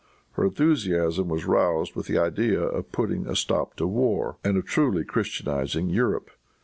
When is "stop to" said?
3.35-3.85